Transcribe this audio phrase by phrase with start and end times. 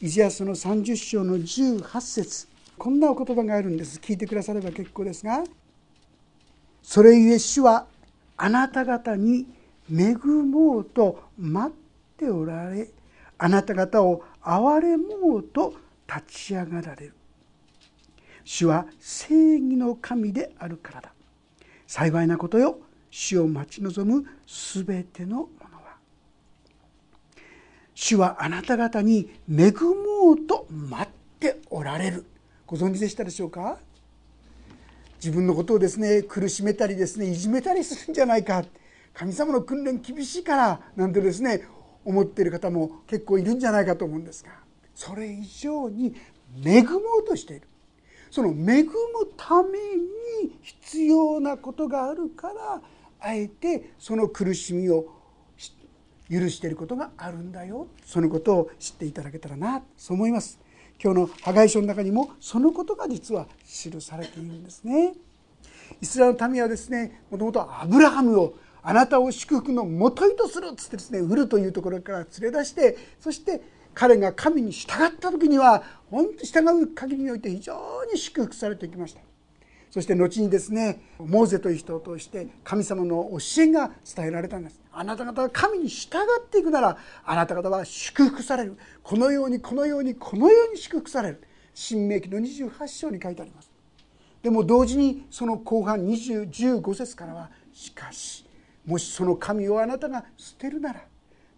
[0.00, 2.46] イザヤ書の30章の18節。
[2.78, 3.98] こんなお言葉があるんです。
[3.98, 5.42] 聞いてくだされば結構ですが。
[6.80, 7.84] それゆえ主は
[8.36, 9.48] あなた方に
[9.90, 12.88] 恵もうと待っておられ。
[13.38, 15.74] あなた方を憐れもうと
[16.06, 17.14] 立ち上がられる。
[18.44, 21.12] 主は正義の神であるからだ。
[21.88, 22.78] 幸いなことよ。
[23.10, 25.48] 主を待ち望むすべての
[28.00, 31.08] 主はあなた方に恵もうと待っ
[31.40, 32.24] ておられる。
[32.64, 33.76] ご存知でしたでしょうか？
[35.16, 38.64] 自分のことをですね苦しめたりですねいじめたりするんじゃないか。
[39.12, 41.66] 神様の訓練厳しいからなんてですね
[42.04, 44.52] 思っている方も結構いるんじゃないかと思うんですが。
[44.94, 46.14] それ以上に
[46.64, 47.66] 恵もうとしている。
[48.30, 48.92] その恵む
[49.36, 49.76] ため
[50.46, 52.80] に必要なことがあるから
[53.18, 55.17] あえてその苦しみを
[56.30, 57.88] 許していることがあるんだよ。
[58.04, 59.82] そのことを知っていただけたらな。
[59.96, 60.58] そう思います。
[61.02, 65.14] 今日の破壊書の中にもそのことが実は記されているんですね。
[66.00, 73.62] イスラエルの民はですねもともとアブラハムをあなたを祝福のもといとするっつってですねウルというところから連れ出してそして
[73.94, 79.20] 彼が神に従った時には本当に従う限りにおいて非常に祝福されてきました。
[79.90, 84.80] そして後にですねモーゼという人を通して神様の教えが伝えられたんです。
[84.92, 88.76] あなた方が神に従っていくならあなた方は祝福される。
[89.02, 91.42] このようにこのようにこのように祝福される。
[91.74, 93.70] 新明記の28章に書いてあります。
[94.42, 98.44] でも同時にその後半15節からはしかし
[98.84, 101.04] もしその神をあなたが捨てるなら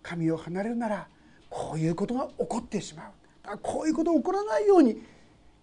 [0.02, 1.08] 神を離れるなら
[1.48, 3.58] こういうことが起こってしまう。
[3.62, 5.02] こういうことが起こらないように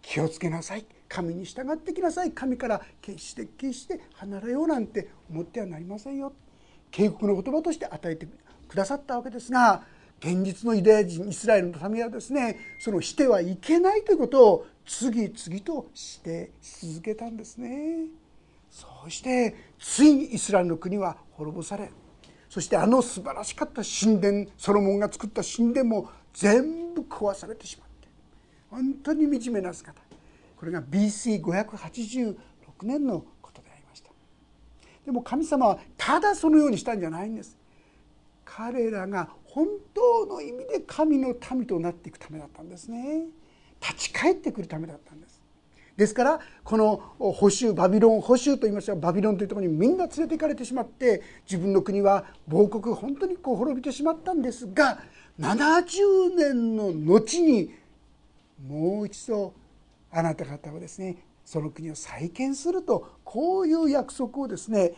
[0.01, 0.85] 気をつけなさい。
[1.07, 2.31] 神に従ってきなさい。
[2.31, 6.33] 神から決して決して離れようなんて思ってはなりませんよ。
[6.91, 8.27] 警告の言葉として与えて
[8.67, 9.83] くださったわけですが
[10.19, 18.07] 現実のユダヤ人イスラエルの民はですねそのしてはいけないということを次々として続けたんですね。
[18.69, 21.89] そうしてついにイスラエルの国は滅ぼされ
[22.49, 28.07] そしてあの素晴らしかった神殿ソロモンが作った神殿も全部壊されてしまって
[28.69, 30.06] 本当に惨めな姿。
[30.57, 32.35] これが BC586
[32.83, 34.09] 年のことでありました。
[35.05, 37.57] でも神様はただそのようにしたんじゃないんです。
[38.43, 43.25] 彼らが本当の意味で神の民となっていくためだったんですね。
[43.81, 45.37] 立ち返ってくるためだったんです。
[45.95, 54.99] ですからこの保守バビロン保守といいますがバビロンというところにみんな連れて行かれてしまって自分の国は亡国本当にこう滅びてしまったんですが
[55.39, 57.73] 70年の後に
[58.67, 59.53] もう一度
[60.17, 64.93] あなた方はですねその国を再建するとこういう約束をですね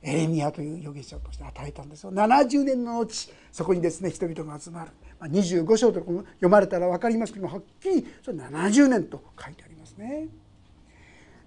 [0.00, 2.12] エレミアという預言者として与えたんですよ。
[2.12, 4.90] 70年の後そこにですね人々が集まる。
[5.20, 10.28] 25章と読まれたら分かりますけどもはっきりそれ70年と書いてありますね。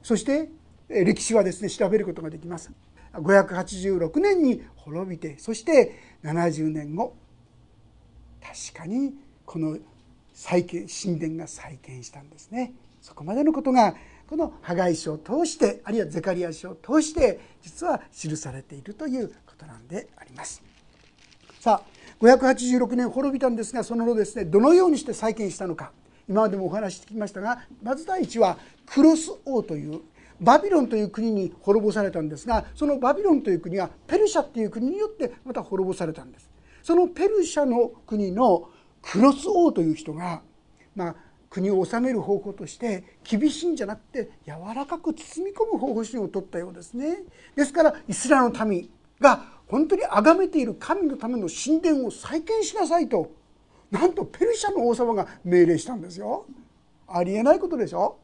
[0.04, 0.50] そして
[0.88, 2.72] 歴史はですね調べることができます。
[3.14, 7.16] 586年に滅びてそして70年後
[8.42, 9.78] 確かにこの
[10.34, 12.74] 再建神殿が再建したんですね。
[13.08, 13.96] そこまでのことが
[14.30, 20.62] この破壊書を通してあるいはゼカリア書を通して実は記されているということなんであります。
[21.62, 25.94] さあ586年滅びたんですがその後ですねどのようにして再建したのか。
[26.28, 30.02] 今までもお話してきましたがまず第一はクロス王という
[30.42, 36.50] バビロンという国に滅ぼされたんですがそのバビロンという国はペルシャっていう国によってまた滅ぼされたんです。
[36.84, 38.68] そのペルシャの国の
[39.02, 40.42] クロス王という人が、
[40.94, 41.16] まあ、
[41.58, 47.24] 国を治める方法として厳しいんじゃなくて柔らかく包み込む方針を取ったようですね。
[47.56, 53.32] ですからイスラエルの民が本当に崇めている神のための神殿を再建しなさいと
[53.90, 56.46] なんとペルシャの王様が命令したんですよ。
[57.08, 58.20] ありえないことでしょ。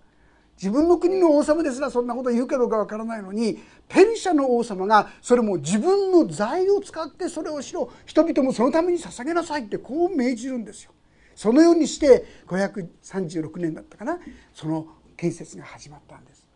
[0.56, 3.58] 自分の国の王様ですらそんなこと言うかどうかわからないのに
[3.90, 10.92] ペルシャの王様がそれも自分の財を使ってそれをしろ人々もそのために捧げなさいってこう命じるんですよ。
[11.36, 14.20] そのようにして536年だったかな
[14.54, 14.88] その
[15.18, 16.48] 建設が始まったんです。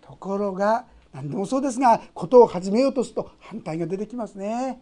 [0.00, 4.80] ところが何でもそうですが事を始めようとすると反対が出てきますね。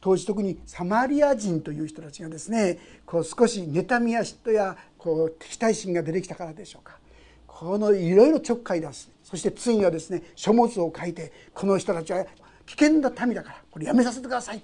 [0.00, 6.98] 当時特にサマリア人という人たちがですねこう少し妬みや嫉妬やこう敵対心が出てきたからでしょうか
[7.46, 12.24] このいろいろちょっかい出すそしてついにはですね書物を書いてこの人たちは
[12.66, 14.62] 危険な民だからこれやめさせてください、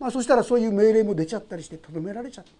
[0.00, 2.50] まあ、そしたらそういう命令も出ちゃったりしてとどめられちゃった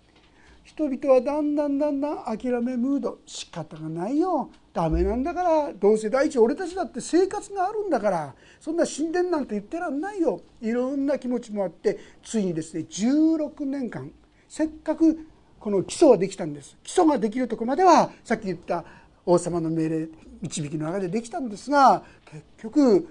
[0.65, 4.51] 人々はだんだんだんだん諦めムード仕方がないよ。
[4.73, 10.41] ダメなんだからどうせ第一俺たちだって生活があるんだからそんな神殿なんて言ってらんないよ。
[10.61, 14.11] いろんな気持ちもあってついにですね16年間
[14.49, 15.27] せっかく
[15.61, 16.77] この基礎はできたんです。
[16.83, 18.85] 基礎ができるとこまではさっき言った
[19.27, 20.09] 王様の命令
[20.41, 23.09] 導きの中でできたんですが結局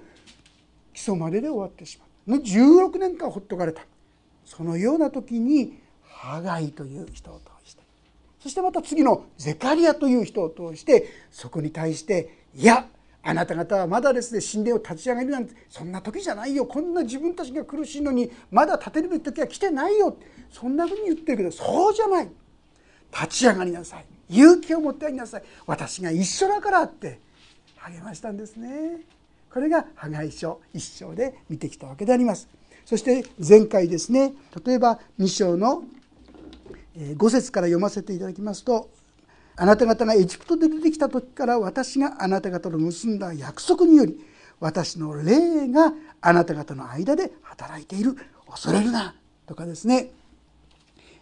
[0.94, 3.84] 基礎までで終わってしまう16年間ほっとかれた。
[4.44, 5.80] そのような時に
[6.22, 7.82] ハガイという人を通して。
[8.40, 12.88] そしてまた次のゼカリアという人を通してそこに対していや
[13.24, 16.68] あなた方はまだですね神殿を立ち上げるなんてそんな時じゃないよ。
[16.68, 20.16] こんな自分たちが苦しいのにまだ立てるべき時は来てないよ。
[20.52, 22.30] そんなふうに言ってるけどそうじゃない。
[23.12, 24.06] 立ち上がりなさい。
[24.30, 25.44] 勇気を持ってありなさい。
[25.66, 27.20] 私が一緒だからって
[27.78, 29.02] 励ましたんですね。
[29.52, 32.48] これが破壊書一章で見てきたわけであります。
[32.86, 34.34] そして前回ですね
[34.66, 35.84] 例えば2章の
[36.96, 38.90] 5節から読ませていただきますと
[39.56, 44.20] あなた方がエジプトで出てきた時から私があなた方と結んだ約束により
[44.62, 45.92] 私の霊が
[46.22, 48.16] あなた方の間で働いている。
[48.50, 49.16] 恐れるな。
[49.48, 50.12] とかですね。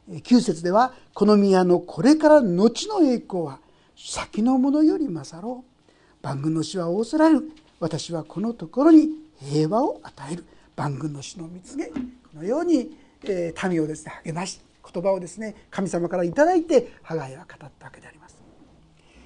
[0.10, 3.60] 9節ではこの宮のこれから後の栄光は
[3.96, 5.94] 先のものより勝ろう。
[6.22, 7.52] 万軍の死は仰せられる。
[7.80, 10.46] 私はこのところに平和を与える。
[10.76, 11.94] 万軍の死の蜜げこ
[12.36, 12.92] のように、
[13.24, 18.38] え民をですね励まし言葉をですね神様から頂いてハガイは語ったわけであります。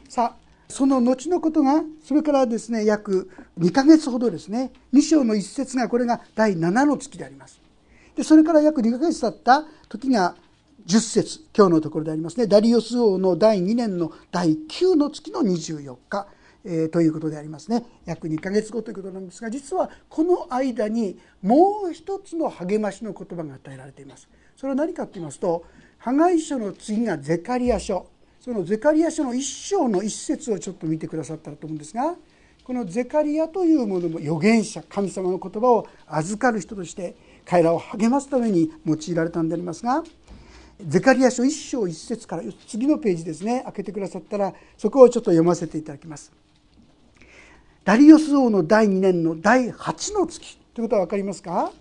[0.10, 3.30] さあその後のことがそれからですね約
[3.60, 7.62] 2ヶ月ほどですね2章の一節がこれが第7の月であります。
[8.16, 10.36] でそれから約2ヶ月経った時が
[10.86, 12.48] 10節今日のところでありますね。
[12.48, 16.28] ダリオス王の第2年の第9の月の24日、
[16.66, 17.86] えー、ということでありますね。
[18.06, 24.28] 約2ヶ月後ということなんですが実はこの間にもう一つの励ましの言葉が与えられています。
[24.56, 25.66] それは何かと言いますと
[25.98, 28.08] 破壊書の次がゼカリア書
[28.40, 32.16] そのゼカリア書の一章の一節をちょっと見てくださったらと思うんですが
[32.64, 37.16] このゼカリアというものも預言者神様の言葉を預かる人として
[37.46, 40.04] 彼らを励ますために用いられたんでありますが
[40.86, 46.32] ゼカリア書一章一節から次のページですね開けてくださったらそこをちょっと読ませていただきます。
[47.86, 51.72] ダリオス王の第2年の第8の月ということは分かりますか？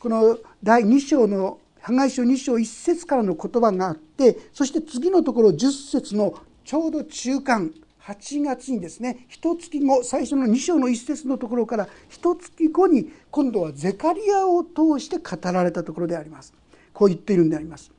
[0.00, 6.34] この第2章の破壊書2章1節からの言葉があってそして次のところ10節の
[6.64, 16.54] ちょうど中間8月にですね一月後最初の2章の1節のところから一月後に今度はゼカリアを通して語られたところであります。
[16.94, 17.92] こう言っているんであります。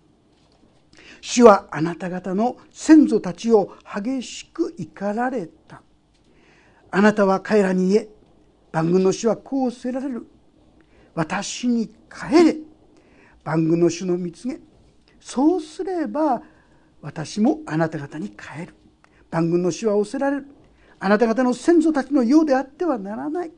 [1.22, 5.84] 主はあなた方の先祖たちを激しく怒られた。
[6.90, 8.08] あなたは彼らに言え
[8.72, 10.26] 万軍の主はこうせられる。
[11.14, 12.65] 私に帰れ。
[13.46, 14.60] 万軍の主の蜜げ
[15.22, 16.42] そうすれば
[17.02, 18.76] 私もあなた方に帰る。
[19.30, 20.48] 万軍の主は仰せられる。
[21.00, 23.52] あなた方の先祖たちのようであってはならない。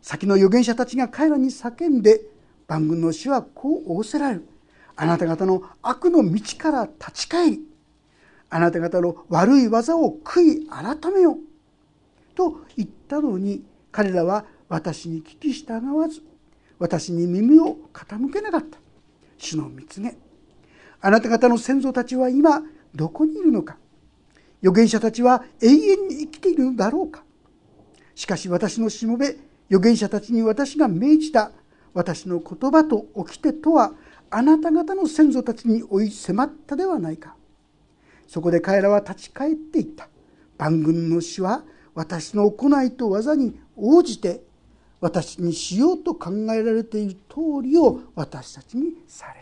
[0.00, 2.20] 先の預言者たちが彼らに叫んで
[2.68, 4.48] 万軍の主はこう仰せられる。
[4.94, 7.60] あなた方の悪の道から立ち返り。
[8.50, 11.38] あなた方の悪い技を悔い改めよ
[12.34, 16.22] と言ったのに彼らは私に聞き従わず
[16.78, 18.81] 私に耳を傾けなかった。
[19.42, 20.16] 主の蜜げ
[21.00, 22.62] あなた方の先祖たちは今
[22.94, 23.76] どこにいるのか。
[24.62, 27.24] 預言者たちは永遠に生きているのだろうか。
[28.14, 29.36] しかし私のしもべ
[29.68, 31.50] 預言者たちに私が命じた。
[31.94, 33.92] 私の言葉と掟とは
[34.30, 37.34] あなた方の先祖たちに追い迫ったではないか。
[38.28, 40.08] そこで彼らは立ち返っていった。
[40.56, 41.64] 万軍の死は
[41.94, 44.42] 私の行いと技に応じて
[45.00, 49.41] 私にしようと考えられている通りを私たちにされ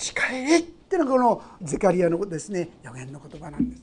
[0.00, 3.82] ち返れっていうのがこのゼカリアのですね予言の言葉なんです。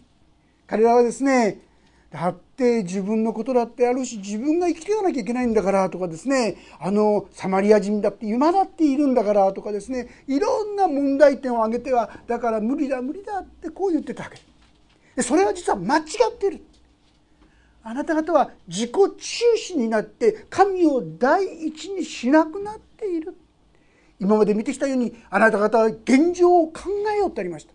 [0.65, 1.61] 彼らはですね
[2.09, 14.39] だって自分のことだってあるし自分が生きていかなきゃいけないんだからとかですねあのサマリア人だって今だっているんだからとかですねいろんな問題点を挙げてはだから無理だ無理だってこう言ってたわけ。
[15.15, 16.61] でそれは実は間違ってる。
[17.83, 23.35] あなた方は自己中心になって神を第一にしなくなっている。
[24.19, 26.83] 今まで見てきたようにあなた方は現状を考
[27.13, 27.73] えようってありました。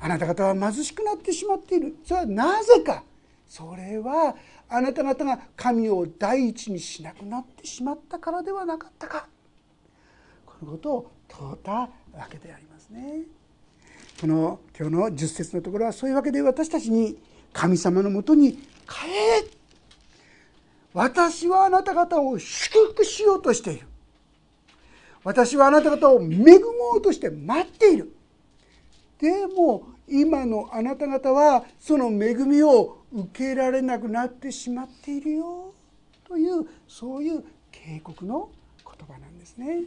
[0.00, 1.96] あなた方は貧しくなってしまっている。
[2.04, 3.04] それはなぜか。
[3.48, 4.36] それは
[4.68, 9.26] あなた方が神を第一にしなくなってしまったからではなかったか。
[10.44, 11.88] このことを問うたわ
[12.28, 13.22] けでありますね。
[14.20, 17.18] この今日の10節のところはそういうわけで私たちに
[17.52, 19.06] 神様のもとに帰
[19.42, 19.48] れ。
[20.92, 23.86] 私はあなた方を祝福しようとしている。
[25.24, 26.58] 私はあなた方を恵も
[26.96, 28.14] うとして待っている。
[29.18, 35.74] でも今のあなた方はその恵みを受けられなくなってしまっているよ。
[36.26, 38.50] というそういう警告の
[38.84, 39.84] 言葉なんですね。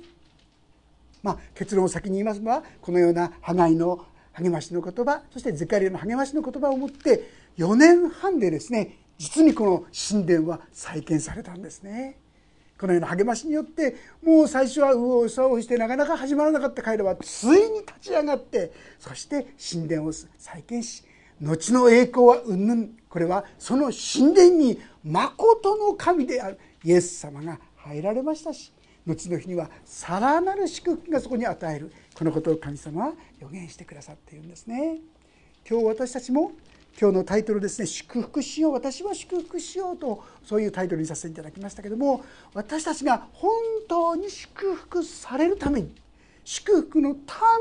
[1.24, 12.18] まあ、結論を先に言いますばこのようなハガイの励ましの言葉そしてゼカリアの励ましの言葉をもって4年半でですね実にこの神殿は再建されたんですね。
[12.82, 21.04] このような励ましによってもう最初は右往左往してなかなか始まらなかった彼らはついに立ち上がってそして神殿を再建し
[21.40, 28.74] 後の栄光はうんぬんこれはその神殿に誠の神であるイエス様が入られましたし
[29.06, 34.98] 後の日にはさらなる祝福がそこに与えるこのことを神様は予言してくださっているんですね。
[35.70, 36.54] 今日私たちも
[37.02, 43.52] 今日のタイトルですね「祝福しよう私は祝福しよう」とそういうタイトルにさせていただきましたけども私たちが本
[43.88, 45.96] 当に祝福されるために
[46.44, 47.16] 祝福の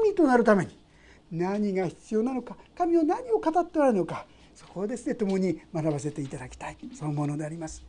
[0.05, 0.77] 民となるために
[1.33, 7.83] 何が必要なのか神は何を語っておられるのかそこをですね共に学ばせていただきたいそのものであります。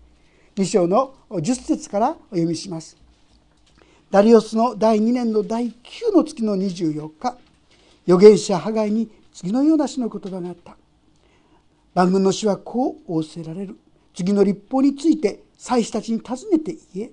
[0.56, 2.96] 2章の10節からお読みします。
[4.10, 7.38] ダリオスの第2年の第9の月の24日
[8.06, 10.78] 預言者ハガイに次のような詩の言葉があった
[11.94, 13.78] 万軍の詩はこう仰せられる。
[14.14, 17.12] 次の立法について祭司たちに尋ねて言え。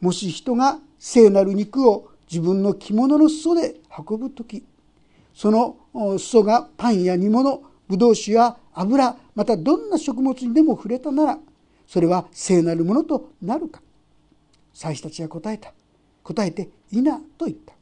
[0.00, 3.76] もし人が聖なる肉を自分の着物の裾で
[4.08, 4.64] 運ぶ時
[5.34, 5.76] その
[6.18, 11.38] 裾がパンや煮物ぶどう酒や油またどんな食物にでも触れたなら
[11.86, 13.82] それは聖なるものとなるか。
[14.72, 15.72] 祭司たちは答えた。
[16.22, 17.74] 答えていなと言った。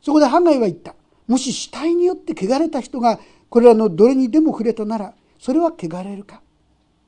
[0.00, 0.96] そこでハガイは言った。
[1.28, 3.20] もし死体によって汚れた人が
[3.52, 6.40] これらのどれにでも触れたならそれは汚れるか。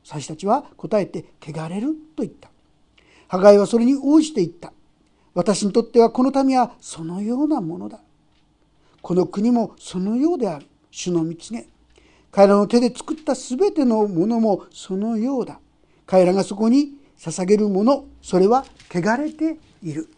[0.03, 2.51] 祭司たちは答えて汚れると言った。
[3.29, 4.71] ハガイはそれに応じて言った。
[5.33, 7.99] 私にとってはこの民はそのようなものだ。
[9.01, 10.67] この国もそのようである。
[10.91, 11.67] 主の蜜げ
[12.31, 15.61] 彼らの手で作ったすべてのものもそのようだ。
[16.05, 20.11] 彼らがそこに捧げるものそれは汚れている。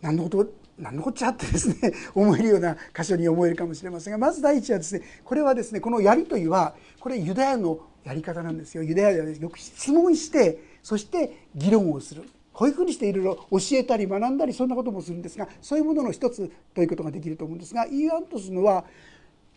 [0.00, 18.84] 何のこと何のこっちゃってですね 思えるような箇所に思えるかもしれませんがまず第一はですねこれはですねこのやりとりはこれユダヤのやり方なんですよユダヤではよく質問してそして議論をするこういうふうにしていろいろ教えたり学んだりそんなこともするんですがそういうものの一つということができると思うんですが言わんとするのは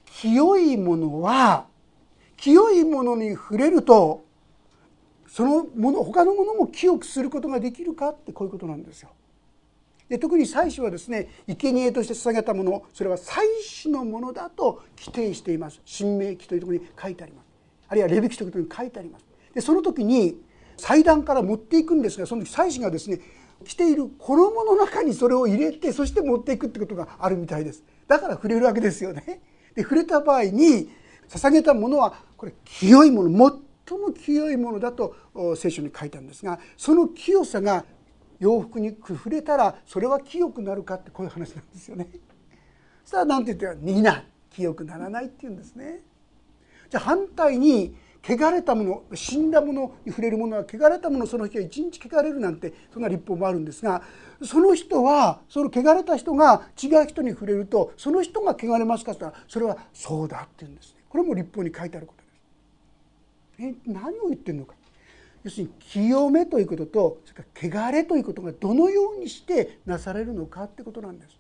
[0.05, 1.65] 清いものは
[2.38, 4.25] 清いものに触れると
[5.27, 9.09] そのもの他のものも清くすることができるかってこういうことなんですよ。
[10.09, 15.81] で特に祭司はですね生贄として捧げたものそれは祭司のものだと規定しています。
[15.85, 17.45] 神明記というところに書いてあります。
[17.89, 19.25] あるいはレビ記というところに書いてあります。
[19.53, 20.41] でその時に
[20.77, 23.19] 祭壇から持っていくんですがその時祭司がですね
[23.65, 27.83] 着ている衣の中にそれを入れてそして持っていくってことがあるみたいです。
[28.07, 29.41] だから触れるわけですよね。
[29.75, 30.89] で触れた場合に
[31.27, 33.51] 捧げたものはこれ清いもの
[33.87, 35.15] 最も清いものだと
[35.55, 37.85] 聖書に書いたんですがその清さが
[38.39, 42.08] 洋服に触れたらそれは清くなるかってこういう話なんですよね。
[43.03, 46.01] そしたら何て言ってみんな清くならないって言うんですね。
[46.89, 54.01] じゃあ反対に汚れたもの死んだものに触れるものは汚れたものその日は一日汚れるなんてそんな立法もあるんですが
[54.44, 61.03] その人はその汚れた人が違う人に触れるとその人が汚れますかって言ったらそれはそうだって言うんですね。
[61.08, 63.77] これも立法に書いてあることです。
[63.88, 64.75] え何を言ってるのか
[65.44, 71.38] 要するに清めということとそれから汚れということがどのようにしてなされるのかってことなんです。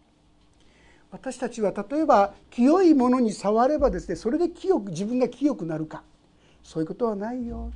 [1.09, 6.03] 私たちは例えば清いものに触ればですねそれで清く自分が清くなるか
[6.63, 7.71] そういうことはないよ。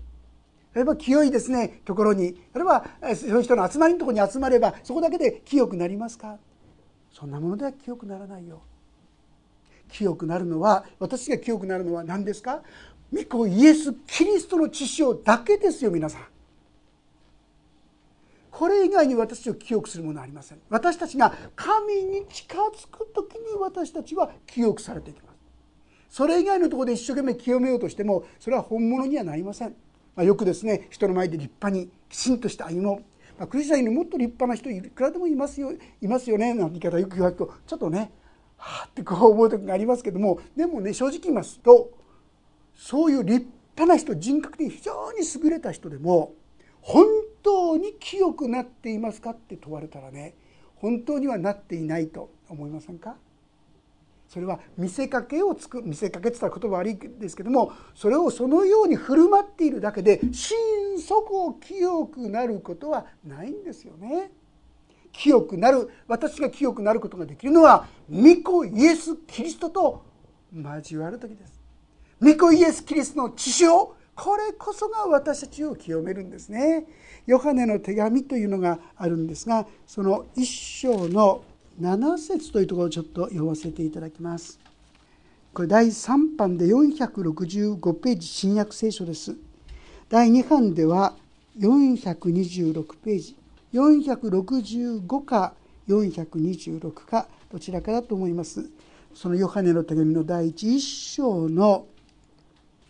[0.73, 2.85] 例えば清いですねところに例えば
[3.15, 6.37] そういう人の集まりのところに集まればそこだけで清くなりますか
[7.11, 8.61] そんなものでは清くならないよ。
[9.89, 12.61] 清くなるのは私が清くなるのは何ですか？
[13.13, 16.21] 御子イエス・キリストの血潮だけですよ皆さん。
[18.49, 20.59] これ以外に私を記憶するものはありません。
[20.69, 25.31] 私たちが神に近づく時に私たちは記憶されていきます。
[26.09, 29.69] それ以外のところで一生懸命清めようとしてもそれは本物にはなりません、
[30.13, 32.95] まあ、よくですね人の前で立派にきちんとした歩もう、
[33.39, 38.11] まあ、クリスチャンにもっと立派な人いくらでもいますよいますよねなんて言い方よく言われるとちょっとね
[38.57, 40.39] はあってこう思う時がありますけども。
[40.55, 41.89] でもね正直言いますと
[42.83, 43.45] そういう立
[43.75, 46.33] 派な人人格的に非常に優れた人でも
[46.81, 47.05] 本
[47.43, 50.33] 当に清くなっていますかって問われたらね
[50.77, 53.17] 本当にはなっていないと思いませんか？
[54.27, 64.31] それは見せかけをつく見せかけって言ったら言葉悪いですけどもそれをそのように振る舞っているだけで心底清くなることはないんですよね。
[65.11, 70.03] 清くなる私が清くなることができるのは御子イエス・キリストと
[70.51, 71.60] 交わる時です。
[72.21, 76.85] 御子イエス・キリストの血潮これこそが私たちを清めるんですね。
[77.25, 81.43] ヨハネの手紙というのがあるんですがその一章の
[81.81, 84.59] 7節というところをちょっと読ませていただきます。
[85.53, 89.35] これ第3版で465ページ新約聖書です。
[90.07, 91.15] 第2版では
[91.57, 93.35] 426ページ。
[93.73, 95.55] 465か
[95.87, 98.69] 426かどちらかだと思います。
[99.15, 101.87] そのヨハネの手紙の第一章の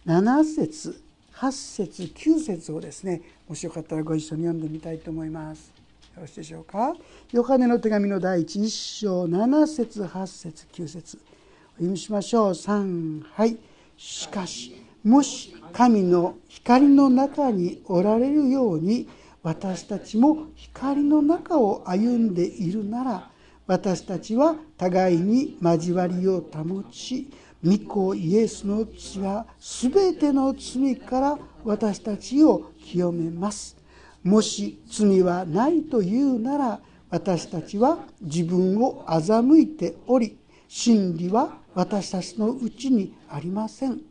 [0.06, 1.00] 7節
[1.36, 5.72] 8節9節をですねもしよかったらご一緒に読んでみたいと思います。
[6.16, 6.96] よろしいでしょうか？
[7.32, 11.18] ヨハネの手紙の第一章7節8節9節。
[11.18, 12.52] お読みしましょう。
[12.52, 13.58] 3はい。
[13.96, 19.08] しかしもし神の光の中におられるように
[19.44, 23.30] 私たちも光の中を歩んでいるなら
[23.68, 27.32] 私たちは互いに交わりを保ち
[27.64, 33.78] 御子イエスの血は全ての罪から私たちを清めます。
[34.24, 40.38] もし罪はないというなら私たちは自分を欺いており
[40.68, 44.02] 真理は私たちのうちにありません。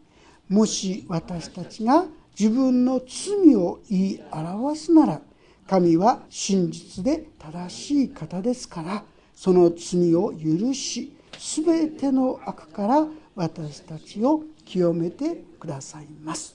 [0.48, 2.06] もし私たちが
[2.38, 5.20] 自分の罪を言い表すなら
[5.66, 9.04] 神は真実で正しい方ですから
[9.34, 13.06] その罪を許し全ての悪から
[13.40, 16.54] 私たちを清めてくださいます。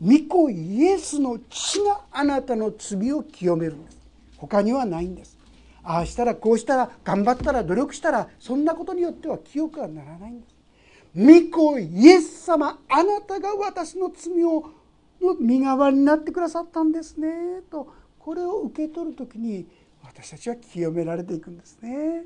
[0.00, 3.98] 御子イエスの血があなたの罪を清めるんです。
[4.38, 5.36] 他にはないんです。
[5.82, 10.54] ああしたらこうしたら頑張ったら努力したらそんなことによっては清くはならないんです。
[11.14, 14.70] 御子イエス様あなたが私の罪を
[15.20, 17.60] の身代わりになってくださったんですね。
[17.70, 19.66] とこれを受け取る時に
[20.02, 22.22] 私たちは清められていくんですね。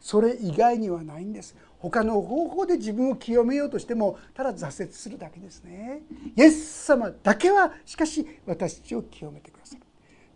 [0.00, 1.56] それ以外にはないんです。
[1.88, 6.00] 他の方法で自分を清めようとしてもただ挫折するだけですね。
[6.36, 9.82] イエス様だけはしかし私たちを清めてくださる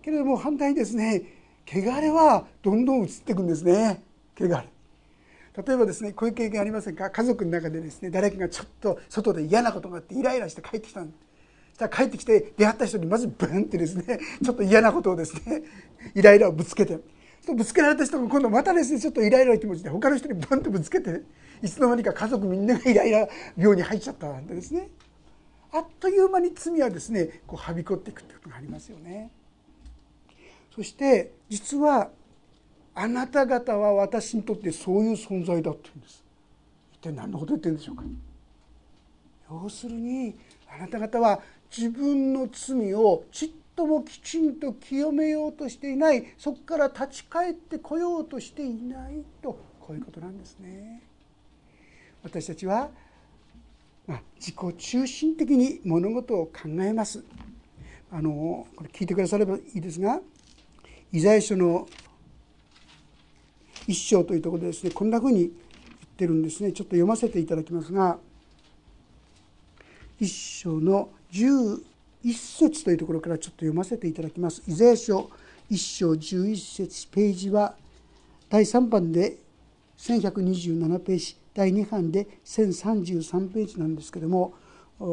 [0.00, 1.24] けれども反対にですね
[1.66, 4.00] 汚れはどんどん移っていくんですね。
[4.38, 4.64] 汚れ。
[5.66, 7.10] 例えばですねこういう経験ありませんか？
[7.10, 11.12] 家族の中でですね誰かがちょっと外で嫌なことがあってイライラして帰ってきたんし
[11.76, 15.62] たら帰ってきて出会った人にまずブンってですねちょっと嫌なことをですね
[16.14, 17.00] イライラをぶつけて。
[17.46, 21.22] ぶつけられた人が今度またですねちょっとイライラの気持ちで他の人にブンとぶつけて
[21.62, 24.88] いつの間にか家族みんながイライラ病に入っちゃったなんでですね。
[25.72, 29.30] あっという間に罪はですねこうはびこっていくってことがありますよね。
[30.74, 32.10] そして実は
[32.94, 36.24] あなた方は私にとってそういう存在だって言うんです。
[36.94, 38.04] 一体何のこと言ってるんでしょうか。
[39.50, 40.36] 要するに
[40.72, 41.40] あなた方は
[41.76, 51.02] 自分の罪をちっともきちんと清めようとしていないそこから立ち返ってこようとしていないとこういうことなんですね。
[52.22, 52.90] 私たちは、
[54.06, 57.24] まあ、自己中心的に物事を考えます。
[58.12, 60.20] あのこれ聞いてくださればいいですが
[61.12, 61.88] イザヤ書の
[63.86, 65.50] 一章というところでですねこんなふうに言っ
[66.16, 68.18] てるんですねちょっと読ませていただきますが
[70.18, 71.10] 一章の
[72.24, 74.62] 11節というところからちょっと読ませていただきます。
[74.66, 75.30] イザヤ書
[75.68, 77.74] 一章11節ページは
[78.48, 79.38] 第3版で
[79.98, 84.54] 1127ページ第2版で1033ページなんですけども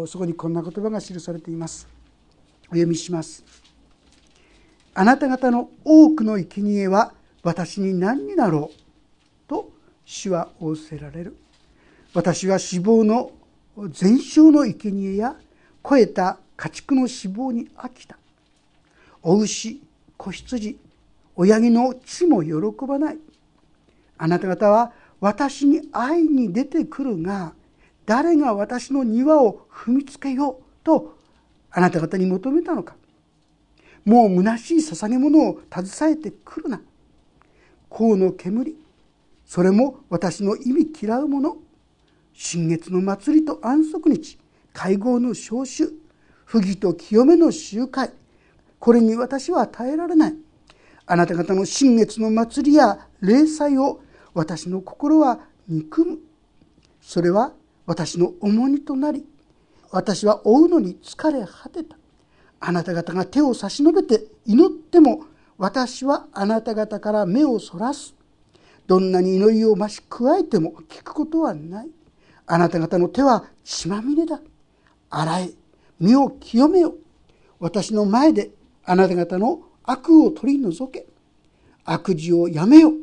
[0.08, 1.88] そこにこんな言葉が記されています。
[2.70, 3.46] お読みします。
[4.94, 8.78] あなた方の多くの生贄は私に何になろう
[9.48, 9.72] と
[10.04, 11.38] 主は仰せられる。
[12.14, 13.32] 私は死亡の
[13.92, 15.36] 全焼の生贄や
[15.84, 18.18] 肥えた家畜の脂肪に飽きた。
[19.22, 19.82] お牛、
[20.18, 20.78] 子羊、
[21.36, 23.18] 親木の血も喜ばない。
[24.18, 24.92] あなた方は
[25.22, 27.54] 私に会いに出てくるが、
[28.08, 31.18] 誰が私の庭を踏みつけようと
[31.70, 32.96] あなた方に求めたのか。
[34.04, 36.82] もう虚しい捧げ物を携えてくるな。
[37.90, 38.76] 甲の煙、
[39.46, 41.58] それも私の意味嫌うもの。
[42.34, 44.38] 新月の祭りと安息日、
[44.74, 45.92] 会合の召集、
[46.48, 48.10] 不義と清めの集会、
[48.80, 50.36] これに私は耐えられない。
[51.06, 54.00] あなた方の新月の祭りや礼祭を
[54.34, 56.20] 私の心は憎む。
[57.02, 57.52] それは
[57.86, 59.26] 私の重荷となり、
[59.92, 61.98] 私は追うのに疲れ果てた。
[62.62, 65.26] あなた方が手を差し伸べて祈っても、
[65.58, 68.16] 私はあなた方から目をそらす。
[68.88, 71.90] どんなに祈りを増し加えても聞くことはない。
[72.46, 74.40] あなた方の手は血まみれだ。
[75.10, 75.54] 洗え、
[76.00, 76.96] 身を清めよ。
[77.60, 78.52] 私の前で
[78.86, 81.06] あなた方の悪を取り除け。
[81.86, 82.94] 悪事をやめよ。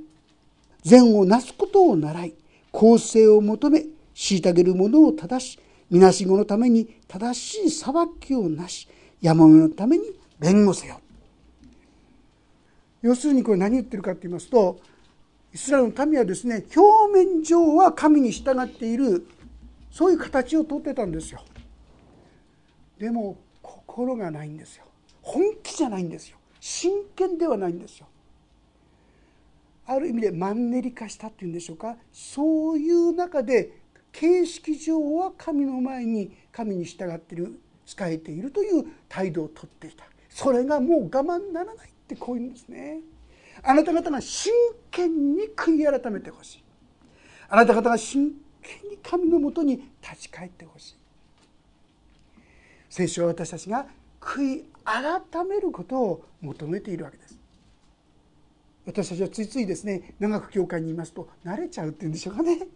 [0.83, 2.35] 善をなすことを習い、
[2.71, 5.59] 公正を求め、虐げる者を正し、
[5.91, 8.89] みなしごのために正しい裁きをなし
[9.21, 10.05] やもめのために
[10.39, 11.01] 弁護せよ
[13.03, 14.81] 要するにこれ何言ってるかと言いますと
[15.53, 19.27] イスラエルの民はですね表面上は神に従っている
[19.91, 21.41] そういう形をとってたんですよ
[22.99, 24.85] でも心がないんですよ。
[25.23, 26.39] 本気じゃないんですよ。
[26.61, 28.07] 真剣ではないんですよ。
[29.87, 31.97] ある意味でマンネリ化したっていうんでしょうか。
[32.13, 33.79] そういう中で
[34.13, 40.05] 形式上は神の前に神に従っている仕えているという態度をとっていた。
[40.31, 43.01] それがもう我慢ならないってこういうんですね。
[43.63, 44.53] あなた方が真
[44.91, 46.65] 剣に悔い改めてほしい。
[47.49, 50.97] あなた方が真剣に神のもとに立ち返ってほしい。
[52.95, 53.89] 聖書は私たちが
[54.21, 57.37] 悔い改めることを求めているわけです。
[58.87, 62.69] 私たちはついついですね長く教会にいますと慣れちゃうっていうんでしょうかね。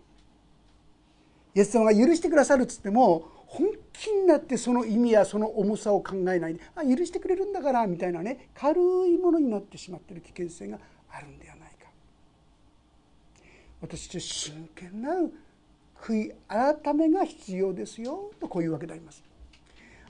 [1.54, 10.80] イエス様が許してくださるっつっても本気になってその意味やその重さを考えないであ許してくれるんだからみたいなね軽いものになってしまってる危険性が
[11.12, 11.88] あるんではないか。
[13.82, 15.10] 私たちは真剣な
[16.02, 19.27] 悔い改めが必要ですよとこういうわけであります。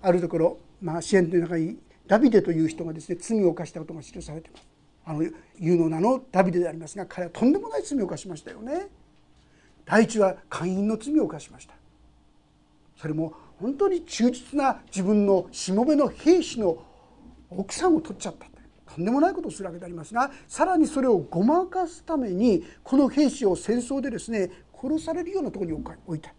[0.01, 4.67] あるところ、まあ、支援という中にダビデという人がですね罪を犯したことが記されています。
[5.05, 5.23] あの
[5.59, 8.89] 有能なのダビデでありますが彼はとんでもない罪を犯しましたよね。
[9.85, 11.75] 第一は会員の罪を犯しました。
[12.97, 16.79] それも本当に忠実な自分のしもべの兵士の
[17.51, 18.47] 奥さんを取っちゃった。
[18.95, 26.33] とんでもないことをするわけでありますがさらにそれをごまかすためにこの兵士を戦争でですね殺されるようなところに置いた。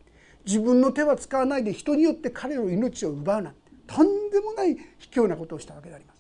[0.50, 6.20] 自分の手は使わないで人によって彼の命を奪うなんてとんでもない卑怯なことをしたわけであります。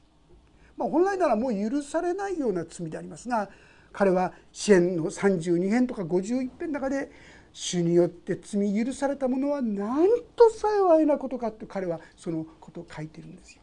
[0.77, 3.49] まあ、本来ならもう許されないような罪でありますが
[3.91, 7.11] 彼は支援の32編とか51編の中で
[7.51, 13.61] 主によって罪許されたものはなんと幸いなことかって彼はそのことを書いてるんですよ。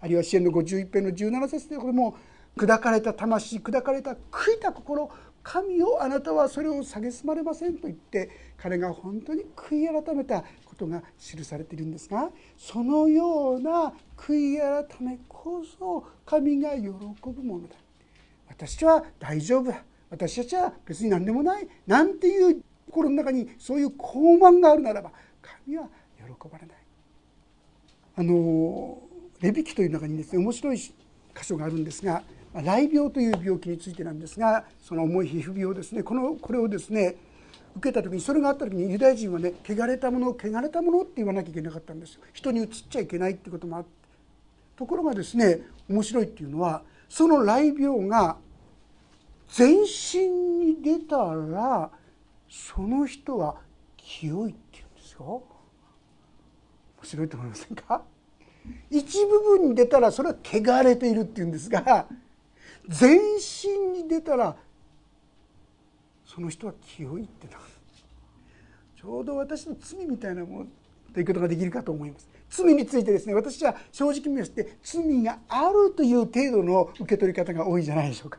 [0.00, 2.16] あるいは支援の51編の17節でこれも
[2.56, 5.10] 砕かれた魂砕かれた悔いた心
[5.42, 17.74] 神をあなたはそれを蔑まれませんと言って彼が本当に悔い改めたことが記されているんですがそのような悔い改めこそ神が喜ぶものだ。
[18.48, 19.82] 私は大丈夫だ。
[20.10, 21.68] 私たちは別に何でもない。
[21.86, 25.12] なんていう心の中にそういう高慢があるならば
[25.64, 26.76] 神は喜ばれない。
[28.16, 28.98] あの
[29.40, 30.92] レビキという中にですね面白い箇
[31.42, 32.22] 所があるんですが
[32.54, 37.16] 雷病という病気についてなんですがその重い皮膚病ですねこのこれをですね
[37.76, 42.22] 受けた時にそれがあった時にユダヤ人はね汚れたもの汚れたものって言わなきゃいけなかったんですよ。
[42.32, 43.90] 人に移っちゃいけないってこともあって
[44.76, 48.36] ところがですね面白いっていうのはその雷病が
[49.48, 50.28] 全身
[50.64, 51.90] に出たら
[52.48, 53.56] その人は
[53.96, 55.42] 清いって言うんですよ。
[56.98, 58.02] 面白いと思いませんか？
[58.90, 62.06] 一部分に出たらそれは汚れているっていうんですが
[62.88, 64.56] 全身に出たら
[66.24, 67.58] その人は清いってな
[69.00, 70.66] ちょうど私の罪みたいなもの
[71.12, 72.28] ということができるかと思います。
[72.50, 78.38] 罪についてですね私は正直見まして罪があるという程度の受け取り方が多いじゃないでしょうか。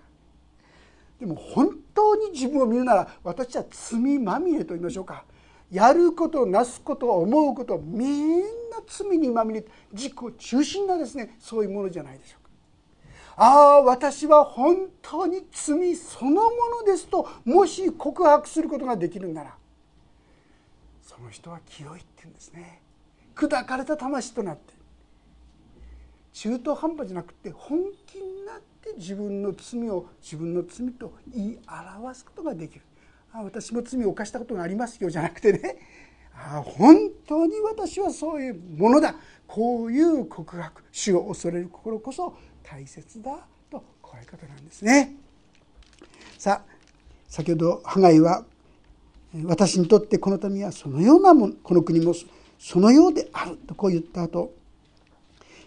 [1.19, 5.25] でも本当に自分を見るなら私は罪まみれと言いましょうか。
[5.71, 8.45] やることなすこと思うことみんな
[8.87, 12.38] 罪にまみれ自己中心なですねそういうものじゃないでしょう
[13.41, 16.41] ああ私は本当に罪そのも
[16.81, 19.55] のですともし告白することができるなら
[21.01, 22.81] その人は清いって言うんですね。
[23.33, 24.73] 砕かれた魂となって
[26.33, 32.81] 中途半端じゃなくて本気になって自分の罪を自分の罪と言い表すことができる。
[33.31, 35.77] あ私も罪を犯したことがありますよじゃなくてね。
[36.33, 39.15] あ本当に私はそういうものだ。
[39.47, 42.37] こういう告白主を恐れる心こそ
[42.71, 43.31] 大切だ
[43.71, 45.15] とこういうことなんですね。
[46.37, 46.71] さあ
[47.27, 48.45] 先ほどハガイは
[49.45, 52.13] 私にとってこの民はそのようなものこの国も
[52.59, 54.53] そのようであるとこう言った後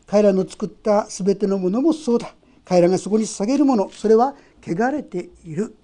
[0.06, 2.34] 彼らの作った全てのものもそうだ。
[2.64, 4.34] 彼らがそこに下げるものそれは
[4.64, 5.74] 汚れている。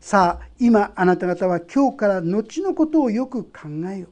[0.00, 4.10] さあ今あなた方は今日から後のことをよく考えよう。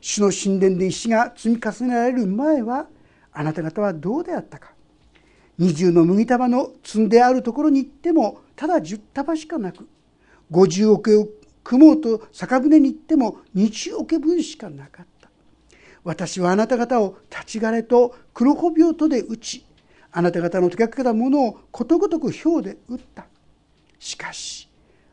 [0.00, 2.86] 主の神殿で石が積み重ねられる前は
[3.32, 4.72] あなた方はどうであったか。
[5.62, 9.86] 二重の麦束の積んであるところに行ってもただ十束しかなく
[10.50, 11.28] 五十億を
[11.62, 15.30] 組もうと酒舟に行っても日桶分しかなかった。
[16.02, 19.64] 私はあなた方を立ち枯れと黒穂病とで打ち
[20.10, 23.26] あなた方の手がけたものをことごとく氷で打った。
[24.00, 24.68] しかし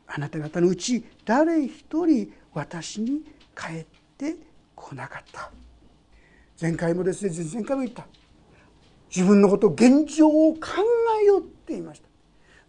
[0.08, 3.22] あなた方のうち誰一人私に
[3.56, 3.86] 帰っ
[4.18, 4.36] て
[4.76, 5.52] 来なかった。
[6.60, 8.08] 前回もですね前々回も言った。
[9.14, 10.60] 自分のこと現状を考
[11.22, 12.08] えようって言いました。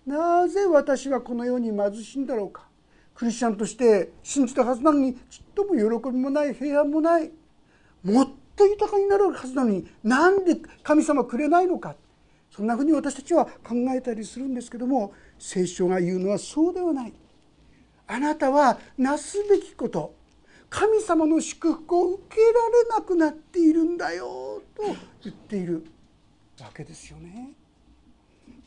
[0.07, 2.67] なぜ私はこのように貧しいんだろうか。
[3.15, 7.31] クリスチャンとして信じたはずなのにちっとも喜びもない平安もない。
[8.03, 11.97] もっと豊かになるはずなのになんで神様くれないのか。
[12.51, 17.13] そんなふうに私たちは考えたりするんですけども聖書が言うのはそうではない。
[18.07, 20.15] あなたはなすべきこと
[20.69, 24.83] 神様の祝福を受けられなくなっているんだよと
[25.23, 25.85] 言っている。
[26.65, 27.53] わけですよね。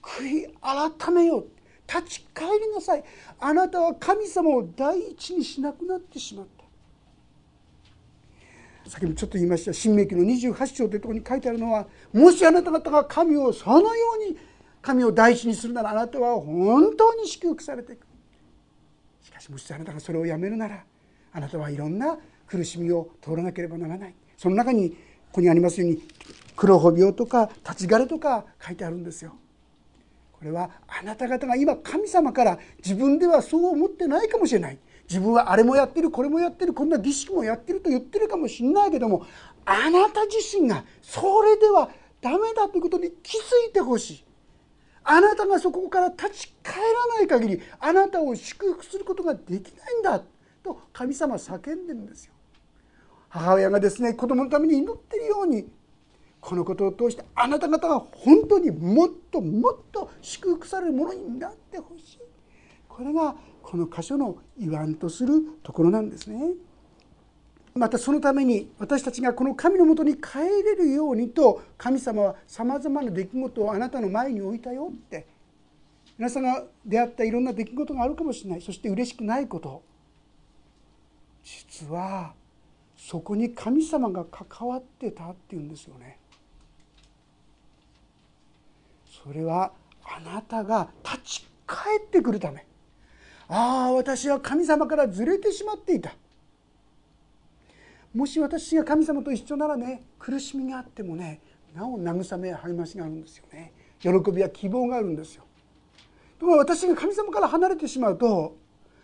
[0.01, 1.45] 悔い改めよ
[1.87, 3.03] 立ち返りなさい。
[3.39, 6.45] あなたは神様を第一にしなくなってしまっ
[8.85, 8.89] た。
[8.89, 14.37] 先ほどちょっと言いました「新明記の28章」というところに書いてあるのはもしあなた方が神をそのように
[14.81, 18.05] 神を第一にするならあなたは本当に祝福されていく。
[19.21, 20.83] しかしもしあなたがそれをやめるなら
[21.31, 24.15] あなたはいろんな苦しみを通らなければならない。
[24.35, 24.95] その中にこ
[25.33, 26.03] こにありますように
[26.55, 29.35] 黒帯病とか立ち枯れとか書いてあるんですよ。
[30.31, 34.77] これはあなた方が今神様から自分ではそう思ってないかもしれない。
[35.09, 39.25] 自分はあれもやってるこれもやってるこんな儀式もやってると言ってるかもしれないけども
[39.65, 41.89] あなた自身がそれでは
[42.21, 44.25] ダメだということに気づいてほしい。
[45.05, 50.21] あなたがそこから立ち返らない限りあなたを祝福することができないんだ。
[50.63, 52.33] と神様叫んでるんですよ。
[53.27, 55.67] 母親がですね子供のために祈ってるように
[56.43, 62.19] このことを通してあなた方が本当にもっともっと祝福されるものになってほしい
[62.89, 66.51] これがこの箇所の言わんとするところなんですね。
[67.73, 75.25] またそのために私たちがこの神のもとに帰れるようにと神様はさまざまな出来事をあなたの前に置いたよって
[76.17, 79.81] 皆さんが出会ったいろんな出来事があるかもしれないそして嬉しくないこと
[81.43, 82.33] 実は
[82.95, 86.19] そこに神様が関わってたっていうんですよね。
[89.23, 89.71] それは
[90.03, 92.65] あなたが立ち返ってくるため。
[93.47, 96.13] ああ私は神様からずれてしまっていた。
[98.13, 101.41] もし私が神様と一緒ならね苦しみがあってもね
[101.73, 103.73] なお慰めや励ましがあるんですよね。
[103.99, 105.43] 喜びや希望があるんですよ。
[106.37, 108.57] ところが私が神様から離れてしまうと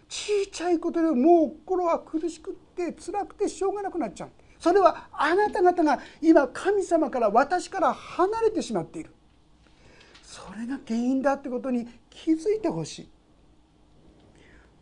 [0.09, 4.29] 小さいことでもう心は苦しくって辛くてしょうがなくなっちゃう。
[4.59, 9.11] それはあなた方が今神様から私から離れてしまっている。
[10.29, 13.09] それが原因だってことに気づいてほしい。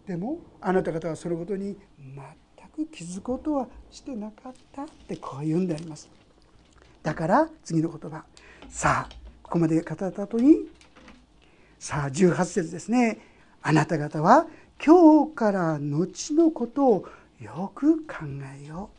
[0.06, 6.10] でもあなた方はそのことに全く気づくことはしてなかったってこう言うんであります。
[7.02, 8.26] だから次の言葉。
[8.68, 10.68] さあここまで語った後に
[11.80, 13.18] さあ18節ですね。
[13.62, 14.48] あなた方は
[14.86, 17.08] 今日から後のことを
[17.40, 18.16] よく考
[18.62, 18.90] えよ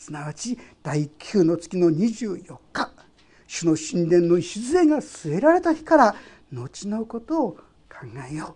[0.00, 0.02] う。
[0.02, 3.07] すなわち第9の月の24日。
[3.48, 6.14] 主の神殿の礎が据えられた日から
[6.52, 8.54] 後のことを考えよ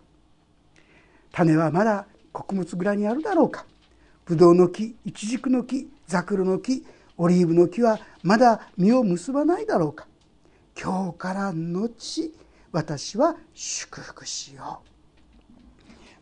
[0.79, 0.81] う。
[1.33, 3.67] 種はまだ穀物蔵にあるだろうか。
[4.27, 6.85] ブドウの木イチジクの木ザクロの木
[7.17, 10.07] オリーブの木はまだ実を結ばないだろうか。
[10.81, 12.33] 今日から後
[12.71, 14.83] 私は祝福しよ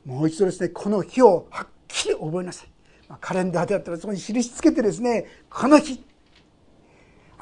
[0.07, 0.09] う。
[0.09, 2.69] もう一度ですねこの日をはっきり覚えなさい、
[3.09, 6.03] ま、カレンダーであったらそこに印つけてですねこの日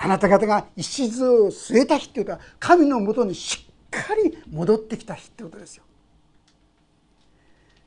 [0.01, 5.83] あなた方が石図を据えた日っていうことは神のもとにしっかり戻ってきた日ってことですよ。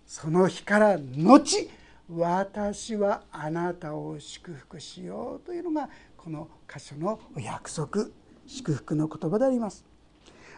[0.06, 1.69] その日から後
[2.10, 8.08] 私はあなたを祝福しようというのがこの箇所のお約束
[8.45, 9.86] 祝福の言葉であります。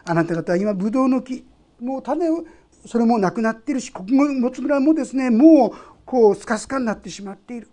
[0.04, 1.46] あなた方は今ブドウの木
[1.80, 2.44] もう種を
[2.84, 5.72] それもなくなっているし穀物村もですねもう
[6.04, 7.70] こうスカスカになってしまっている。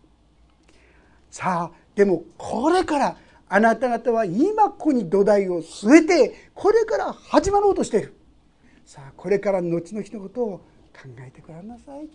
[1.32, 3.18] さあでもこれから
[3.54, 8.14] あなた方は今ここに土台を据えてこれから始まろうとしている。
[8.86, 10.58] さあこれから後の日のことを
[10.94, 12.08] 考えてごらんなさい。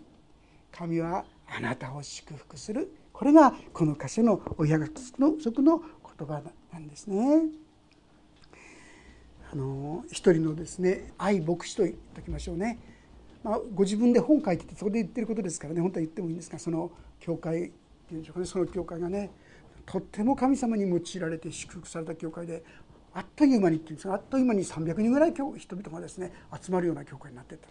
[0.72, 2.90] 神はあなたを祝福する。
[3.12, 6.40] これがこの箇所のお約束の言葉
[6.72, 7.42] なんですね。
[9.52, 12.78] あの一人のですね愛牧師と言っておきましょうね、
[13.44, 17.70] まあ、ご自分で本書いててそこで言ってることですからね本当は言ってもいいんですがその教会っ
[18.08, 19.30] ていうんでしょうかねその教会がね
[19.86, 22.62] とっても神様に用いられて祝福された教会で
[23.14, 27.68] あっという間にっていうんですがあっという間に300人ぐらい人々がですね集まるような教会になっていった、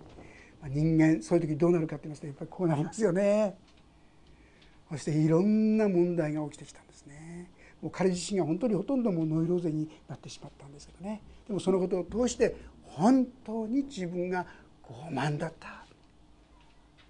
[0.62, 3.56] まあ、人間そういう時どうなるかって言いますとやっぱりこうなりますよね。
[4.89, 7.51] そしていろんな問題が起きてきたんですね。
[7.82, 11.21] もう彼自身が本当にほとんどもうノイローゼになってしまったんですけどね。
[11.47, 14.45] でもそのことを通して本当に自分が
[14.84, 15.86] 傲慢だった。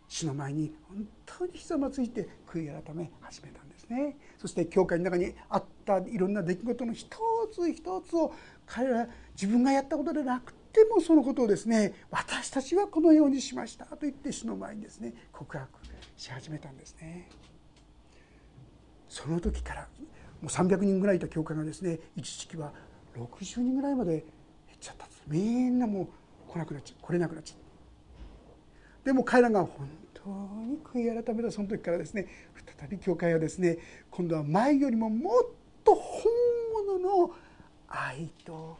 [0.07, 3.74] 主の前に本当にひざまついて悔い改め始めたんです。
[3.89, 4.17] ね。
[4.37, 7.07] そして教会の中にあったいろんな出来事の一
[7.53, 8.33] つ一つを
[8.65, 15.69] 彼ら自分がやったことでなくてもそのことをですね私たちはこのようにしましたと言って主の前にですね告白
[16.17, 17.29] し始めたんですね。
[19.07, 19.87] その時から
[20.41, 22.73] もう300人ぐらいいた教会がですね一時期は
[23.17, 24.23] 60人ぐらいまで減っ
[24.79, 25.23] ちゃったんです。
[25.27, 26.09] みんなも
[26.47, 29.87] う来なくなっちゃう来れなくなっちゃうでも彼らが本
[30.25, 30.31] 当
[30.65, 32.27] に悔い改めたその時からですね
[32.79, 33.77] 再び教会はですね
[34.09, 35.33] 今度は前よりももっ
[35.83, 36.31] と本
[36.87, 37.31] 物の
[37.87, 38.77] 愛と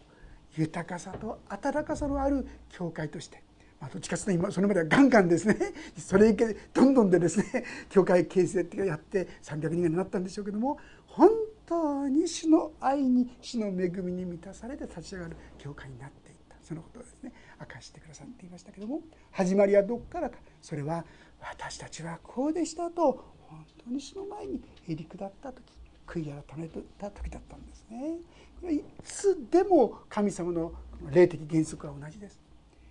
[0.57, 3.43] 豊かさと温かさのある教会として
[3.79, 5.57] まあ、どっちかというと今それまではガンガンですね
[5.97, 11.29] それいけどんどんでですね教会形成ってやって300人ぐらいになったんでしょうけども本
[11.65, 16.24] 当に主の愛に主の恵みに満たされて立ち上がる教会になっていった。
[16.65, 19.01] そのことをですね明かしてくださっていましたけども
[19.31, 21.05] 始まりはどこからかそれは
[21.39, 25.61] 私たちはこうでしたと本当に主の前にへり下った時
[26.07, 28.17] 悔い改めた時だったんですね。
[28.61, 30.71] これいつでも神様の
[31.11, 32.39] 霊的原則は同じです。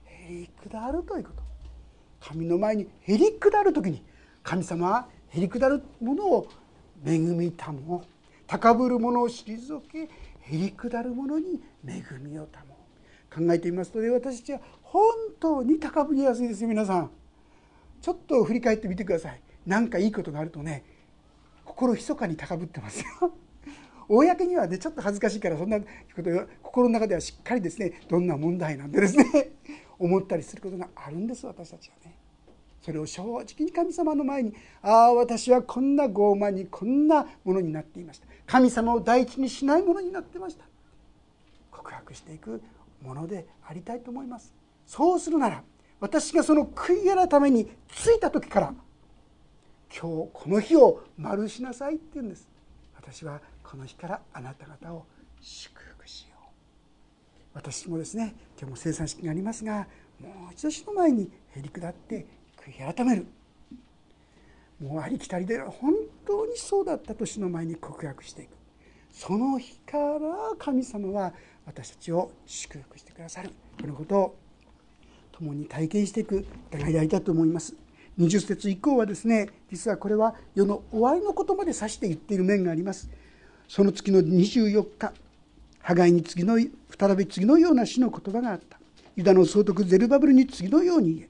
[0.05, 1.43] へり下るということ
[2.21, 4.03] 神の前にへり下る時に
[4.43, 6.49] 神様はへり下るものを
[7.05, 8.05] 恵みたも
[8.47, 10.09] 高ぶる者を退けへ
[10.51, 12.63] り下る者に恵みをた
[13.35, 15.03] 考えてみますとね私たちは本
[15.40, 17.11] 当に高ぶりやすいですよ皆さん。
[18.01, 19.40] ちょっと振り返ってみてください。
[19.66, 20.85] 何かいいことがあるとね
[21.64, 23.33] 心密かに高ぶってますよ。
[24.09, 25.87] 公にはねちょっと恥ずかしいからそんなこ
[26.23, 26.31] と
[26.62, 29.25] 心の中ではしっかりですねどんな問題なんでですね
[29.99, 32.14] 思ったりすることがあるんです私たちはね。
[32.83, 38.27] それを正直に神様の前にああ私はこんな傲慢にこんなものになっていました。
[38.47, 40.66] 神様を第一にしないものになってました。
[41.70, 42.61] 告白していく
[43.05, 44.55] ものでありたいと思います。
[44.87, 45.62] そうするなら
[46.01, 48.75] 私がその悔い改めについた時から
[49.88, 52.49] 今日この日を丸しなさいって言うんです。
[52.97, 55.05] 私はこの日からあなた方を
[55.40, 56.45] 祝福しよう。
[57.55, 59.87] 私もですね今日も生産式がありますが
[60.21, 63.27] もう一度主の前にへり下って悔い改める。
[64.81, 65.95] もうありきたりで本
[66.27, 68.51] 当にそうだったと主の前に告白していく。
[69.12, 71.33] その日から神様は
[71.66, 73.50] 私たちを祝福してくださる。
[73.81, 74.37] このことを
[75.33, 77.74] 共に体験していく互いやりたいと思います。
[78.18, 83.11] 20節以降はですね実はこれは世の終わりのことまで指して言っている面があります。
[83.68, 85.12] その月の24日
[85.81, 86.59] ハガイに次の
[86.96, 88.79] 再び次のような死の言葉があった。
[89.16, 91.29] ユダの総督ゼルバブルに次のように言え。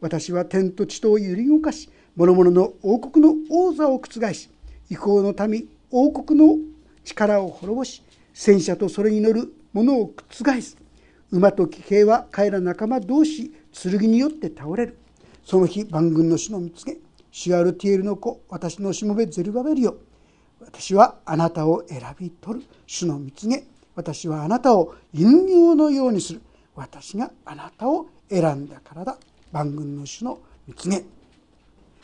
[0.00, 4.50] 私は天と地とを揺り動かし諸々の王国の王座を覆し
[4.90, 6.58] 違法の民王国の
[7.04, 8.02] 力を滅ぼし
[8.34, 10.78] 戦車とそれに乗る者を覆す
[11.30, 14.98] 馬と騎兵は彼ら仲間同士剣によって倒れる。
[15.44, 16.96] その日万軍の主の見つけ
[17.30, 19.96] シュアルティエルの子私のしもべゼルバベルよ。
[20.60, 22.66] 私はあなたを選び取る。
[22.86, 26.40] 主の見つげ私はあなたを犬形のようにする。
[26.74, 29.18] 私があなたを選んだからだ。
[29.52, 31.04] 万軍の主の見つげ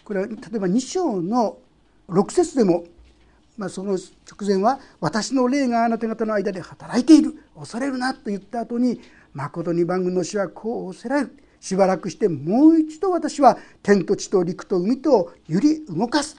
[0.04, 1.56] これは例えば2章の
[2.08, 2.84] 6節でも、
[3.56, 7.34] まあ、その直前は「私の霊があなた方の間で働いている。
[7.54, 9.00] 恐れるな」と言った後に
[9.34, 16.36] 「誠に万軍の主はこう仰せられる」しばらくしてもう一度私は天と地と陸と海と揺り動かす。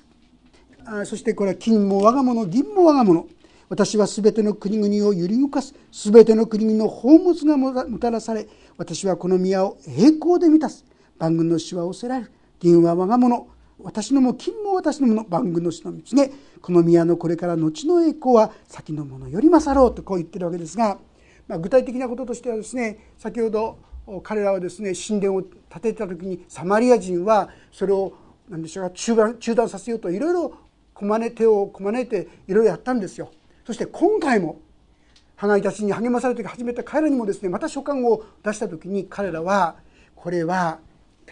[0.86, 3.26] あそしてこれは金も我が物銀も我が物。
[3.70, 5.74] 私は全ての国々を揺り動かす。
[5.92, 8.48] 全ての国々の宝物がもたらされ
[8.78, 10.84] 私はこの宮を栄光で満たす。
[11.18, 12.32] 万軍の主は仰せられる。
[12.60, 13.48] 銀は我が物。
[13.80, 15.24] 私のも金も私のもの。
[15.24, 16.14] 万軍の主の見つ
[16.64, 20.98] この宮のこれから後の栄光は先のものより勝ろうとこう言ってるわけですが、
[21.46, 23.78] まあ、具体的なこととしてはですね先ほど
[24.24, 28.14] 彼らはですね神殿を建てた時にサマリア人はそれを
[28.48, 30.54] 何でしょうか中断中断させようといろいろ
[30.94, 33.30] こまね手をこまねていろいろやったんですよ。
[33.66, 34.62] そして今回も
[35.36, 39.76] ハガイたちに励まされて始めた彼らにもですねまた書簡を出した時に彼らは
[40.16, 40.80] これは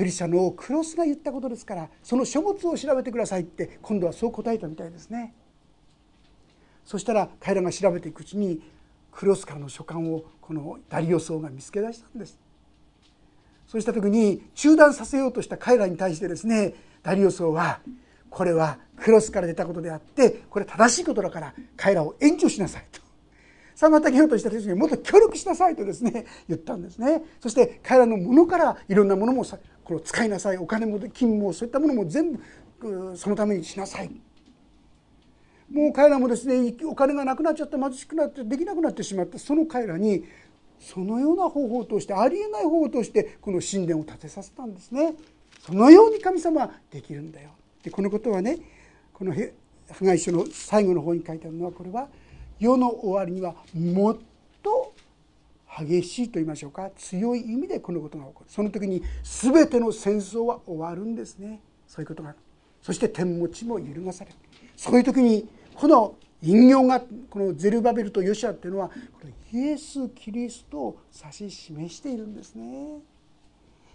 [0.02, 5.36] ペリシャのクロスが言ったことですからその書物を調べてくださいって今度はそう答えたみたいですね。
[6.84, 8.64] そしたら彼らが調べていくうちに
[9.12, 12.40] クロスからの書簡をこのダリオ僧が見つけ出したんです。
[13.68, 16.74] そうした時に中断させようとした彼らに対してですね
[17.04, 17.82] ダリオ僧は
[18.32, 23.02] これはクロスから出たことであってこれ正しいことだから彼らを援助しなさいと。
[23.76, 27.24] 妨げようとした人にもっと協力しなさいとですね言ったんですね。
[27.40, 29.44] そして彼らのものからいろんなものも
[29.84, 30.58] これを使いなさい。
[30.58, 32.34] お金も金もそういったものも全
[32.80, 34.12] 部そのためにしなさい。
[35.72, 39.40] もう彼らもですねお金がなくなっちゃって貧しくなってできなくなってしまった。
[39.40, 40.26] その彼らに
[40.80, 45.16] そのような方法としてありえない方法としてこの神殿を建てさせたんですね。
[45.66, 47.52] そのように神様はできるんだよ。
[47.84, 48.58] でこのことはね
[49.14, 49.40] この破
[50.02, 52.08] 壊書の最後の方に書いてあるのはこれは
[52.60, 54.18] 世の終わりにはもっ
[54.64, 54.94] と
[55.80, 58.46] 激しいと言いましょうか強い意味でこのことが起こる。
[58.50, 61.62] その時に全ての戦争は終わるんですね。
[61.88, 62.36] そういうことが
[62.82, 64.38] そして天持ちも揺るがされる。
[64.76, 68.94] そういう時にこの引用がこのゼルバベルとヨシアっていうのはこ
[69.24, 73.00] れイエス・キリストを指し示しているんですね。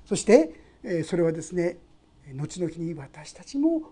[0.06, 1.76] そしてそれはですね
[2.34, 3.82] 後々に私たちも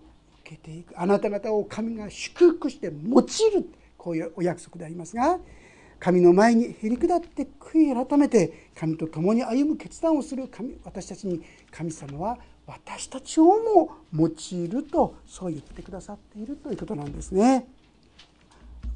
[0.41, 0.99] 受けていく。
[0.99, 3.69] あなた方を神が祝福して用いる。
[3.97, 5.39] こういうお約束でありますが
[6.05, 11.41] 神の前にへり下って悔い改めて神と共に歩む決断をする神私たちに
[11.71, 12.37] 神様は
[12.67, 17.67] 私たちをも用いるとそう言ってくださっているということなんですね。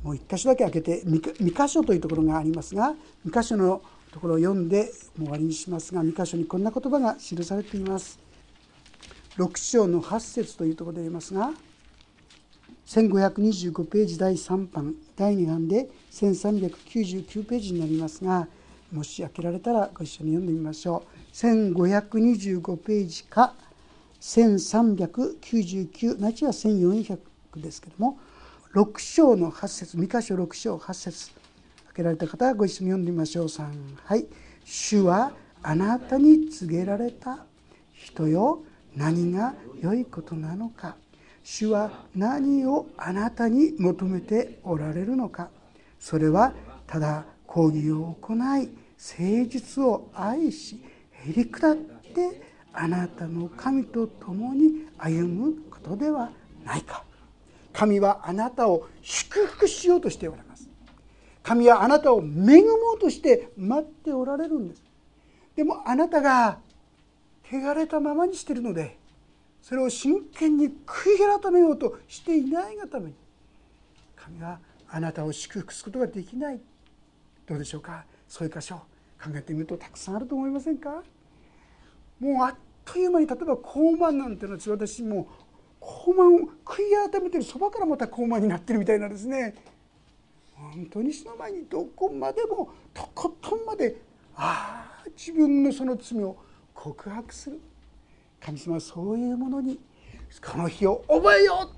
[0.03, 2.93] もう一箇所だけ開けて2箇所というところがありますが
[3.25, 3.81] 2箇所の
[4.11, 8.19] ところを読んでもう終わりにしますが2箇所にこんな言葉が記されています。
[9.37, 11.53] 6章の8節というところでありますが
[12.89, 18.47] 1525ページ第3版第2版で1399ページになりますが
[18.91, 21.35] もし開けられたらご一緒に読んでみましょう。
[21.35, 23.53] 1525ページか
[24.19, 27.19] 1399なちは1400
[27.57, 28.17] ですけども
[28.73, 31.37] 6章の8節2箇所6章8節開
[31.97, 33.45] けられた方はご一緒に読んでみましょう。
[33.45, 33.67] 3
[34.03, 34.25] はい
[34.65, 37.45] 「主はあなたに告げられた
[37.93, 38.63] 人よ。
[38.95, 40.95] 何が良いことなのか」
[41.51, 45.49] 主は何をあなたに求めておられるのか。
[45.99, 46.53] それは
[46.85, 48.69] ただ講義を行い誠
[49.49, 50.79] 実を愛し
[51.11, 56.29] へり下ってあなたの神と共に歩むことでは
[56.63, 57.03] ないか。
[57.73, 60.69] 神はあなたを祝福しようとしておられます。
[61.41, 64.83] 神はあなたを恵もうとして待っておられるんです。
[65.55, 66.59] でもあなたが
[67.51, 68.98] 汚れたままにしてるので
[69.61, 73.13] それを真剣に悔い改めようとしていないがために
[74.15, 76.59] 神はあなたを祝福することができない。
[77.45, 78.05] どうでしょうか？
[78.27, 81.03] そういう箇所考えてみるとたくさんあると思いませんか？
[82.19, 82.55] もうあっ
[82.85, 85.27] という間に例えば高慢なんていうのは私も
[85.79, 89.55] 高慢を悔い改めてるそばからまた高慢になってるみたいなんですね。
[90.55, 94.01] 本当にその前にどこまでもとことんまで
[94.35, 96.35] ああ自分のその罪を
[96.73, 97.59] 告白する。
[98.43, 99.79] 神様はそういうものに
[100.45, 101.69] この日を覚えよ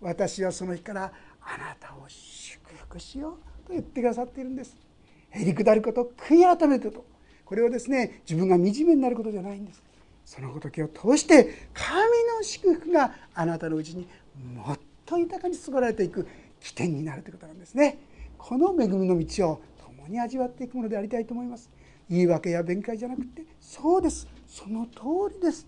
[0.00, 0.04] う。
[0.04, 4.76] 私はその日からあなたを祝福しようと言ってくださっているんです。
[5.30, 7.04] へりくだること悔い改めること。
[7.44, 9.82] これはですね自分が惨めになることじゃないんです。
[10.24, 11.98] その時を通して神
[12.36, 14.08] の祝福があなたのうちに
[14.54, 16.26] もっと豊かに注がれていく
[16.60, 17.98] 起点になるということなんですね。
[18.38, 21.70] この恵みの道を共に味わっていくものでありたいと思います。
[22.08, 24.26] 言い訳や弁解じゃなくてそうです。
[24.46, 25.66] その通りです。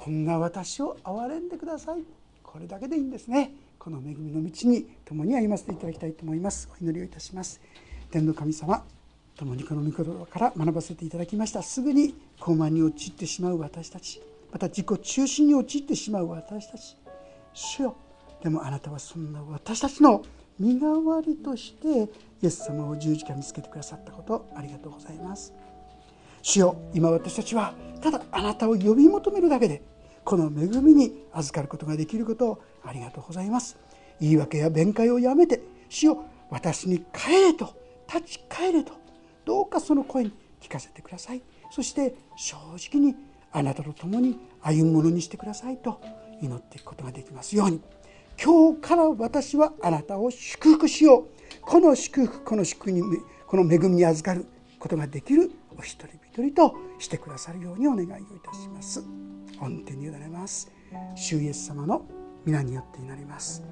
[0.00, 2.00] こんな私を憐れんでください。
[2.42, 3.52] これだけでいいんですね。
[3.78, 6.70] この恵みの道に共に歩ませていただきたいと思います。
[6.74, 7.60] お祈りをいたします。
[8.10, 8.82] 天の神様
[9.36, 11.62] 共にこの御言葉から学ばせていただきました。
[11.62, 16.96] すぐに高慢に陥ってしまう私たちまた自己中心に陥ってしまう私たち。
[17.52, 17.96] 主よ
[18.42, 20.22] でもあなたはそんな私たちの
[20.58, 22.10] 身代わりとして
[22.42, 25.52] イエス様を十字架につけてくださったことありがとうございます。
[26.42, 29.82] 主よ今私たちはただあなたを呼び求めるだけで
[30.24, 33.78] この恵みに預かることができることをありがとうございます。
[34.20, 37.74] 言い訳や弁解をやめて主よ私に帰れと
[38.12, 38.92] 立ち返れと
[39.44, 41.42] どうかその声に聞かせてください。
[41.70, 42.56] そして正
[42.90, 43.14] 直に
[43.52, 46.00] あなたと共に歩むものにしてくださいと
[46.40, 47.80] 祈っていくことができますように。
[48.42, 51.60] 今日から私はあなたを祝福しよう。
[51.60, 53.02] この祝福この祝福に
[53.46, 54.46] この恵みに預かる
[54.78, 59.04] ことができるお一人一人としてくださるようにお願いをいたします。
[59.58, 60.72] 本手に委ねます。
[61.14, 62.06] 主イエス様の
[62.46, 63.62] 皆によってになります。